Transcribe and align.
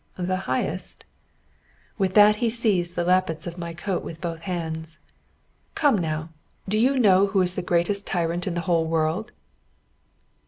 "The 0.17 0.35
highest?" 0.49 1.05
With 1.99 2.15
that 2.15 2.37
he 2.37 2.49
seized 2.49 2.95
the 2.95 3.03
lappets 3.03 3.45
of 3.45 3.59
my 3.59 3.75
coat 3.75 4.01
with 4.03 4.19
both 4.19 4.41
hands. 4.41 4.97
"Come, 5.75 5.99
now! 5.99 6.29
Do 6.67 6.79
you 6.79 6.97
know 6.97 7.27
who 7.27 7.41
is 7.43 7.53
the 7.53 7.61
greatest 7.61 8.07
tyrant 8.07 8.47
in 8.47 8.55
the 8.55 8.61
whole 8.65 8.85
world?" 8.87 9.31